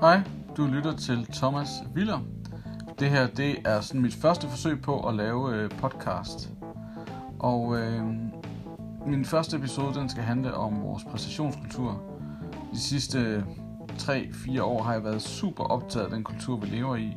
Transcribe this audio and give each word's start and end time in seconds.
Hej, 0.00 0.20
du 0.56 0.66
lytter 0.66 0.96
til 0.96 1.26
Thomas 1.32 1.68
Willer. 1.94 2.20
Det 2.98 3.10
her 3.10 3.26
det 3.26 3.58
er 3.64 3.80
sådan 3.80 4.00
mit 4.00 4.14
første 4.14 4.48
forsøg 4.48 4.82
på 4.82 5.08
at 5.08 5.14
lave 5.14 5.54
øh, 5.54 5.70
podcast. 5.70 6.50
Og 7.38 7.78
øh, 7.78 8.02
min 9.06 9.24
første 9.24 9.56
episode 9.56 9.94
den 9.94 10.08
skal 10.08 10.22
handle 10.22 10.54
om 10.54 10.82
vores 10.82 11.04
præstationskultur. 11.04 12.02
De 12.72 12.80
sidste 12.80 13.18
øh, 13.18 13.42
3-4 13.98 14.62
år 14.62 14.82
har 14.82 14.92
jeg 14.92 15.04
været 15.04 15.22
super 15.22 15.64
optaget 15.64 16.04
af 16.04 16.10
den 16.10 16.24
kultur, 16.24 16.56
vi 16.56 16.66
lever 16.66 16.96
i, 16.96 17.16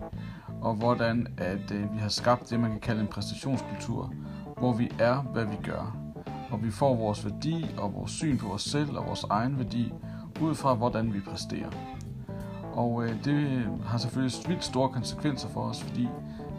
og 0.62 0.76
hvordan 0.76 1.28
at 1.38 1.72
øh, 1.72 1.94
vi 1.94 1.98
har 2.00 2.10
skabt 2.10 2.50
det, 2.50 2.60
man 2.60 2.72
kan 2.72 2.80
kalde 2.80 3.02
en 3.02 3.08
præstationskultur, 3.08 4.14
hvor 4.58 4.74
vi 4.74 4.92
er, 5.00 5.22
hvad 5.22 5.46
vi 5.46 5.58
gør. 5.64 5.98
Og 6.52 6.64
vi 6.64 6.72
får 6.72 6.96
vores 6.96 7.26
værdi 7.26 7.66
og 7.78 7.94
vores 7.94 8.12
syn 8.12 8.38
på 8.38 8.48
os 8.48 8.62
selv 8.62 8.98
og 8.98 9.06
vores 9.08 9.24
egen 9.30 9.58
værdi 9.58 9.94
ud 10.42 10.56
fra, 10.56 10.74
hvordan 10.74 11.14
vi 11.14 11.20
præsterer. 11.20 11.70
Og 12.74 13.04
øh, 13.04 13.26
det 13.26 13.68
har 13.86 13.98
selvfølgelig 13.98 14.48
vildt 14.48 14.64
store 14.64 14.90
konsekvenser 14.90 15.50
for 15.50 15.62
os, 15.62 15.84
fordi 15.84 16.08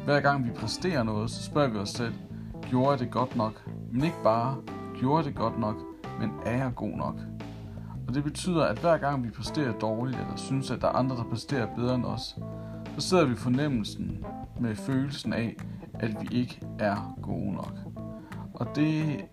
hver 0.05 0.21
gang 0.21 0.45
vi 0.45 0.51
præsterer 0.51 1.03
noget, 1.03 1.31
så 1.31 1.43
spørger 1.43 1.69
vi 1.69 1.79
os 1.79 1.91
selv, 1.91 2.15
gjorde 2.69 2.91
jeg 2.91 2.99
det 2.99 3.11
godt 3.11 3.37
nok? 3.37 3.69
Men 3.93 4.05
ikke 4.05 4.23
bare, 4.25 4.57
gjorde 4.99 5.17
jeg 5.17 5.25
det 5.25 5.35
godt 5.35 5.59
nok, 5.59 5.77
men 6.21 6.31
er 6.47 6.57
jeg 6.57 6.73
god 6.75 6.97
nok? 6.97 7.15
Og 8.09 8.15
det 8.15 8.25
betyder, 8.25 8.65
at 8.65 8.79
hver 8.79 8.99
gang 8.99 9.25
vi 9.25 9.31
præsterer 9.31 9.73
dårligt, 9.73 10.21
eller 10.21 10.37
synes, 10.37 10.71
at 10.71 10.81
der 10.81 10.87
er 10.87 10.93
andre, 10.93 11.17
der 11.17 11.25
præsterer 11.25 11.67
bedre 11.77 11.95
end 11.95 12.05
os, 12.05 12.39
så 12.99 13.09
sidder 13.09 13.25
vi 13.25 13.35
fornemmelsen 13.35 14.25
med 14.61 14.77
følelsen 14.77 15.33
af, 15.33 15.57
at 15.95 16.17
vi 16.21 16.37
ikke 16.37 16.61
er 16.79 17.17
gode 17.23 17.53
nok. 17.53 17.75
Og 18.55 18.67
det 18.77 19.25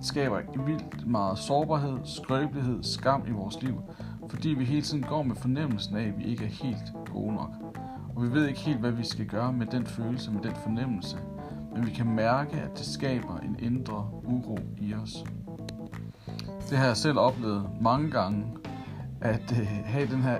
skaber 0.00 0.40
vildt 0.66 1.06
meget 1.06 1.38
sårbarhed, 1.38 1.98
skrøbelighed, 2.04 2.82
skam 2.82 3.24
i 3.28 3.30
vores 3.30 3.62
liv, 3.62 3.82
fordi 4.30 4.48
vi 4.48 4.64
hele 4.64 4.82
tiden 4.82 5.04
går 5.08 5.22
med 5.22 5.36
fornemmelsen 5.36 5.96
af, 5.96 6.06
at 6.06 6.18
vi 6.18 6.24
ikke 6.24 6.44
er 6.44 6.48
helt 6.48 6.92
gode 7.12 7.34
nok. 7.34 7.50
Og 8.16 8.22
vi 8.22 8.32
ved 8.32 8.46
ikke 8.46 8.60
helt, 8.60 8.78
hvad 8.78 8.90
vi 8.90 9.04
skal 9.04 9.26
gøre 9.26 9.52
med 9.52 9.66
den 9.66 9.86
følelse, 9.86 10.30
med 10.30 10.42
den 10.42 10.54
fornemmelse, 10.62 11.16
men 11.74 11.86
vi 11.86 11.90
kan 11.90 12.06
mærke, 12.06 12.56
at 12.56 12.78
det 12.78 12.86
skaber 12.86 13.38
en 13.38 13.56
indre 13.58 14.10
uro 14.24 14.58
i 14.78 14.94
os. 14.94 15.24
Det 16.70 16.78
har 16.78 16.86
jeg 16.86 16.96
selv 16.96 17.18
oplevet 17.18 17.70
mange 17.80 18.10
gange, 18.10 18.46
at 19.20 19.52
øh, 19.60 19.66
have 19.84 20.06
den 20.06 20.22
her 20.22 20.38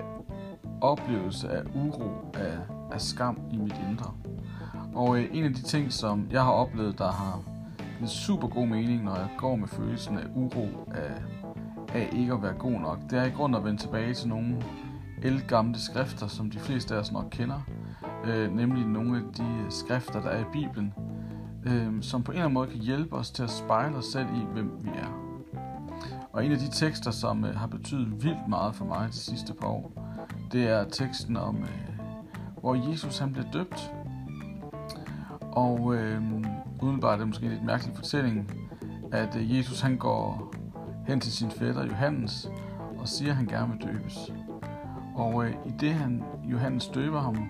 oplevelse 0.81 1.49
af 1.49 1.63
uro, 1.75 2.11
af, 2.35 2.59
af 2.93 3.01
skam 3.01 3.39
i 3.53 3.57
mit 3.57 3.77
indre. 3.91 4.15
Og 4.95 5.19
øh, 5.19 5.29
en 5.33 5.45
af 5.45 5.55
de 5.55 5.63
ting, 5.63 5.93
som 5.93 6.29
jeg 6.31 6.43
har 6.43 6.53
oplevet, 6.53 6.99
der 6.99 7.13
har 7.13 7.41
en 8.01 8.09
super 8.09 8.49
god 8.49 8.67
mening, 8.67 9.05
når 9.05 9.17
jeg 9.17 9.29
går 9.39 9.57
med 9.57 9.69
følelsen 9.69 10.19
af 10.19 10.25
uro, 10.35 10.69
af, 10.95 11.23
af 11.95 12.09
ikke 12.13 12.33
at 12.33 12.43
være 12.43 12.55
god 12.55 12.81
nok, 12.81 12.99
det 13.11 13.19
er 13.19 13.25
i 13.25 13.31
grund 13.31 13.57
at 13.57 13.65
vende 13.65 13.81
tilbage 13.81 14.15
til 14.15 14.29
nogle 14.29 14.63
elgamle 15.23 15.79
skrifter, 15.79 16.27
som 16.27 16.51
de 16.51 16.59
fleste 16.59 16.95
af 16.95 16.99
os 16.99 17.13
nok 17.13 17.27
kender. 17.31 17.61
Øh, 18.25 18.57
nemlig 18.57 18.87
nogle 18.87 19.17
af 19.17 19.23
de 19.37 19.67
skrifter, 19.69 20.23
der 20.23 20.29
er 20.29 20.41
i 20.41 20.45
Bibelen, 20.53 20.95
øh, 21.67 22.03
som 22.03 22.23
på 22.23 22.33
en 22.33 22.37
eller 22.37 22.45
anden 22.45 22.55
måde 22.55 22.69
kan 22.69 22.79
hjælpe 22.79 23.17
os 23.17 23.31
til 23.31 23.43
at 23.43 23.51
spejle 23.51 23.97
os 23.97 24.05
selv 24.05 24.27
i, 24.27 24.53
hvem 24.53 24.73
vi 24.83 24.89
er. 24.89 25.31
Og 26.33 26.45
en 26.45 26.53
af 26.53 26.59
de 26.59 26.71
tekster, 26.71 27.11
som 27.11 27.45
øh, 27.45 27.57
har 27.57 27.67
betydet 27.67 28.25
vildt 28.25 28.49
meget 28.49 28.75
for 28.75 28.85
mig 28.85 29.09
de 29.09 29.17
sidste 29.17 29.55
par 29.55 29.69
år, 29.69 29.93
det 30.53 30.69
er 30.69 30.85
teksten 30.85 31.37
om, 31.37 31.57
øh, 31.57 32.01
hvor 32.61 32.91
Jesus 32.91 33.19
han 33.19 33.33
blev 33.33 33.45
døbt. 33.53 33.93
Og 35.53 35.95
øh, 35.95 36.23
udenbart 36.83 37.13
er 37.13 37.19
det 37.19 37.27
måske 37.27 37.47
en 37.47 37.53
lidt 37.53 37.65
mærkelig 37.65 37.97
fortælling, 37.97 38.53
at 39.13 39.37
øh, 39.37 39.59
Jesus 39.59 39.81
han 39.81 39.97
går 39.97 40.55
hen 41.07 41.21
til 41.21 41.33
sin 41.33 41.51
fætter 41.51 41.87
Johannes 41.87 42.51
og 42.99 43.09
siger, 43.09 43.31
at 43.31 43.37
han 43.37 43.47
gerne 43.47 43.73
vil 43.73 43.89
døbes. 43.89 44.33
Og 45.15 45.45
øh, 45.45 45.55
i 45.67 45.71
det 45.81 45.95
han, 45.95 46.23
Johannes 46.45 46.87
døber 46.87 47.21
ham, 47.21 47.49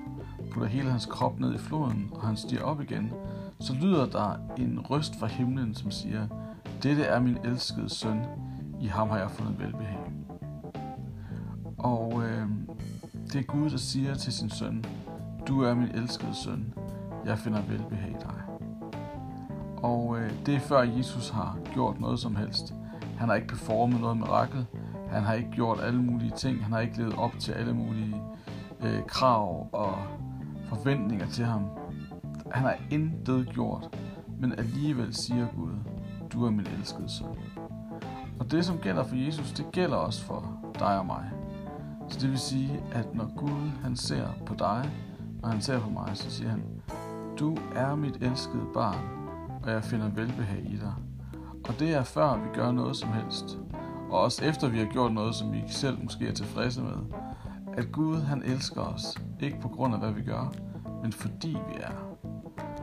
putter 0.53 0.69
hele 0.69 0.91
hans 0.91 1.07
krop 1.07 1.41
ned 1.41 1.55
i 1.55 1.59
floden, 1.59 2.11
og 2.15 2.27
han 2.27 2.37
stiger 2.37 2.63
op 2.63 2.83
igen, 2.83 3.13
så 3.61 3.75
lyder 3.75 4.07
der 4.07 4.37
en 4.59 4.81
røst 4.81 5.19
fra 5.19 5.27
himlen, 5.27 5.75
som 5.75 5.91
siger, 5.91 6.27
dette 6.83 7.03
er 7.03 7.21
min 7.21 7.39
elskede 7.45 7.89
søn, 7.89 8.25
i 8.81 8.87
ham 8.87 9.09
har 9.09 9.19
jeg 9.19 9.31
fundet 9.31 9.59
velbehag. 9.59 10.13
Og 11.79 12.23
øh, 12.25 12.47
det 13.33 13.37
er 13.37 13.43
Gud, 13.43 13.71
der 13.71 13.77
siger 13.77 14.15
til 14.15 14.33
sin 14.33 14.51
søn, 14.51 14.85
du 15.49 15.63
er 15.63 15.75
min 15.75 15.89
elskede 15.89 16.35
søn, 16.35 16.75
jeg 17.27 17.39
finder 17.39 17.63
velbehag 17.63 18.11
i 18.11 18.17
dig. 18.21 18.40
Og 19.83 20.19
øh, 20.19 20.31
det 20.47 20.55
er 20.55 20.61
før 20.61 20.83
Jesus 20.83 21.29
har 21.29 21.59
gjort 21.75 22.01
noget 22.01 22.19
som 22.19 22.37
helst. 22.37 22.75
Han 23.19 23.29
har 23.29 23.37
ikke 23.37 23.49
performet 23.49 24.01
noget 24.01 24.17
mirakel. 24.17 24.67
Han 25.11 25.23
har 25.23 25.35
ikke 25.35 25.51
gjort 25.51 25.81
alle 25.81 26.03
mulige 26.03 26.33
ting. 26.37 26.63
Han 26.65 26.73
har 26.73 26.81
ikke 26.81 26.99
levet 26.99 27.15
op 27.15 27.33
til 27.39 27.53
alle 27.53 27.75
mulige 27.75 28.17
øh, 28.83 29.07
krav 29.07 29.69
og 29.73 29.95
forventninger 30.69 31.27
til 31.27 31.45
ham. 31.45 31.65
Han 32.51 32.63
har 32.63 32.77
intet 32.91 33.49
gjort, 33.49 33.99
men 34.41 34.53
alligevel 34.59 35.15
siger 35.15 35.47
Gud, 35.57 35.73
du 36.33 36.47
er 36.47 36.51
min 36.51 36.67
elskede 36.79 37.09
søn. 37.09 37.27
Og 38.39 38.51
det, 38.51 38.65
som 38.65 38.79
gælder 38.79 39.05
for 39.05 39.17
Jesus, 39.17 39.53
det 39.53 39.67
gælder 39.73 39.97
også 39.97 40.25
for 40.25 40.59
dig 40.79 40.99
og 40.99 41.07
mig. 41.07 41.31
Så 42.09 42.21
det 42.21 42.31
vil 42.31 42.39
sige, 42.39 42.83
at 42.93 43.15
når 43.15 43.37
Gud 43.37 43.71
han 43.83 43.97
ser 43.97 44.27
på 44.47 44.55
dig, 44.55 44.91
og 45.43 45.51
han 45.51 45.61
ser 45.61 45.81
på 45.81 45.91
mig, 45.91 46.11
så 46.15 46.31
siger 46.31 46.51
han, 46.51 46.63
du 47.39 47.57
er 47.77 47.95
mit 47.95 48.17
elskede 48.17 48.67
barn, 48.75 49.20
og 49.63 49.71
jeg 49.71 49.85
finder 49.85 50.09
velbehag 50.09 50.65
i 50.71 50.77
dig. 50.77 50.95
Og 51.69 51.75
det 51.79 51.95
er 51.95 52.03
før 52.03 52.37
vi 52.37 52.49
gør 52.55 52.73
noget 52.73 52.97
som 52.97 53.13
helst. 53.13 53.59
Og 54.11 54.21
også 54.21 54.45
efter 54.45 54.69
vi 54.69 54.79
har 54.79 54.87
gjort 54.87 55.13
noget, 55.13 55.35
som 55.35 55.53
vi 55.53 55.63
selv 55.67 56.03
måske 56.03 56.29
er 56.29 56.33
tilfredse 56.33 56.83
med. 56.83 56.97
At 57.73 57.93
Gud 57.93 58.21
han 58.21 58.43
elsker 58.43 58.81
os, 58.81 59.17
ikke 59.41 59.61
på 59.61 59.69
grund 59.69 59.95
af 59.95 60.01
hvad 60.01 60.13
vi 60.13 60.23
gør, 60.23 60.53
men 61.03 61.13
fordi 61.13 61.49
vi 61.49 61.81
er. 61.81 61.93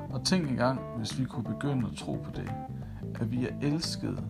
Og 0.10 0.24
tænk 0.26 0.50
engang, 0.50 0.80
hvis 0.98 1.20
vi 1.20 1.26
kunne 1.26 1.44
begynde 1.44 1.88
at 1.88 1.98
tro 1.98 2.14
på 2.24 2.32
det. 2.36 2.52
At 3.16 3.32
vi 3.32 3.48
er 3.48 3.52
elskede, 3.62 4.24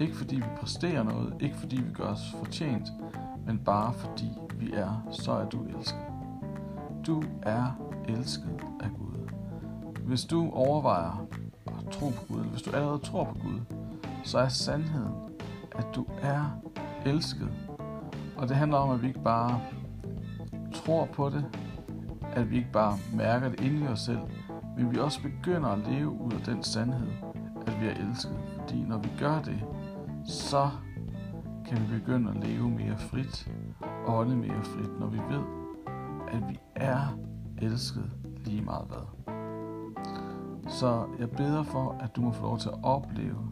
ikke 0.00 0.16
fordi 0.16 0.36
vi 0.36 0.44
præsterer 0.60 1.02
noget, 1.02 1.34
ikke 1.40 1.56
fordi 1.56 1.76
vi 1.76 1.92
gør 1.92 2.04
os 2.04 2.34
fortjent, 2.38 2.88
men 3.46 3.58
bare 3.58 3.92
fordi 3.92 4.28
vi 4.58 4.72
er, 4.72 5.08
så 5.10 5.32
er 5.32 5.48
du 5.48 5.64
elsket. 5.64 6.06
Du 7.06 7.22
er 7.42 7.78
elsket 8.08 8.60
af 8.80 8.90
Gud. 8.98 9.30
Hvis 10.04 10.24
du 10.24 10.50
overvejer 10.50 11.26
tro 11.98 12.08
på 12.08 12.24
Gud, 12.28 12.38
eller 12.38 12.50
hvis 12.50 12.62
du 12.62 12.70
allerede 12.70 12.98
tror 12.98 13.24
på 13.24 13.34
Gud, 13.42 13.60
så 14.24 14.38
er 14.38 14.48
sandheden, 14.48 15.14
at 15.72 15.86
du 15.94 16.06
er 16.22 16.60
elsket. 17.06 17.48
Og 18.36 18.48
det 18.48 18.56
handler 18.56 18.78
om, 18.78 18.90
at 18.90 19.02
vi 19.02 19.06
ikke 19.06 19.22
bare 19.22 19.60
tror 20.74 21.04
på 21.04 21.30
det, 21.30 21.44
at 22.32 22.50
vi 22.50 22.56
ikke 22.56 22.72
bare 22.72 22.98
mærker 23.14 23.48
det 23.48 23.60
inde 23.60 23.84
i 23.84 23.86
os 23.88 24.00
selv, 24.00 24.20
men 24.76 24.92
vi 24.92 24.98
også 24.98 25.22
begynder 25.22 25.68
at 25.68 25.78
leve 25.78 26.10
ud 26.10 26.32
af 26.32 26.40
den 26.40 26.62
sandhed, 26.62 27.08
at 27.66 27.80
vi 27.80 27.86
er 27.86 28.08
elsket. 28.08 28.38
Fordi 28.58 28.82
når 28.82 28.98
vi 28.98 29.08
gør 29.18 29.42
det, 29.42 29.64
så 30.24 30.70
kan 31.66 31.78
vi 31.80 31.98
begynde 31.98 32.30
at 32.30 32.48
leve 32.48 32.70
mere 32.70 32.98
frit 32.98 33.50
og 34.06 34.18
ånde 34.18 34.36
mere 34.36 34.62
frit, 34.62 35.00
når 35.00 35.06
vi 35.06 35.18
ved, 35.18 35.44
at 36.28 36.48
vi 36.48 36.58
er 36.74 37.18
elsket 37.62 38.10
lige 38.44 38.62
meget 38.62 38.86
hvad. 38.88 39.34
Så 40.68 41.06
jeg 41.18 41.30
beder 41.30 41.62
for, 41.62 41.96
at 42.00 42.16
du 42.16 42.20
må 42.20 42.32
få 42.32 42.42
lov 42.42 42.58
til 42.58 42.68
at 42.68 42.78
opleve, 42.82 43.48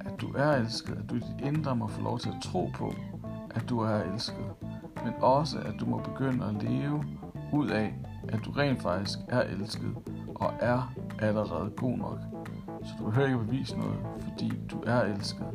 at 0.00 0.20
du 0.20 0.32
er 0.36 0.52
elsket, 0.52 0.94
at 0.94 1.10
du 1.10 1.14
i 1.14 1.18
dit 1.18 1.46
indre 1.46 1.76
må 1.76 1.86
få 1.86 2.02
lov 2.02 2.18
til 2.18 2.28
at 2.28 2.42
tro 2.42 2.70
på, 2.74 2.92
at 3.50 3.68
du 3.68 3.80
er 3.80 4.02
elsket, 4.12 4.44
men 5.04 5.12
også 5.20 5.58
at 5.58 5.74
du 5.80 5.86
må 5.86 5.98
begynde 5.98 6.44
at 6.44 6.62
leve 6.62 7.04
ud 7.52 7.68
af, 7.68 7.94
at 8.28 8.40
du 8.44 8.50
rent 8.50 8.82
faktisk 8.82 9.18
er 9.28 9.42
elsket 9.42 9.94
og 10.34 10.52
er 10.60 10.92
allerede 11.20 11.70
god 11.76 11.98
nok. 11.98 12.18
Så 12.82 12.92
du 12.98 13.04
behøver 13.04 13.26
ikke 13.26 13.40
at 13.40 13.46
bevise 13.46 13.78
noget, 13.78 13.98
fordi 14.20 14.52
du 14.70 14.82
er 14.86 15.00
elsket, 15.00 15.46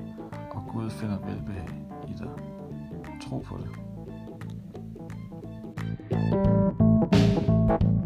og 0.52 0.64
Gud 0.74 0.90
finder 0.90 1.18
velbehag 1.18 1.70
i 2.08 2.14
dig. 2.14 2.30
Tro 3.22 3.40
på 3.40 3.58
det. 3.58 3.70
thank 7.70 7.84
you 7.84 7.99